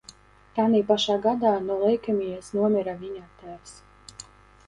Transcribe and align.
Tanī 0.59 0.79
pašā 0.91 1.17
gadā 1.25 1.51
no 1.65 1.75
leikēmijas 1.83 2.49
nomira 2.59 2.95
viņa 3.03 3.21
tēvs. 3.43 3.77